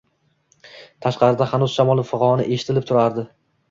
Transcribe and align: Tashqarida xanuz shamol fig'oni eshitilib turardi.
Tashqarida 1.07 1.49
xanuz 1.53 1.77
shamol 1.79 2.05
fig'oni 2.11 2.51
eshitilib 2.59 2.93
turardi. 2.93 3.33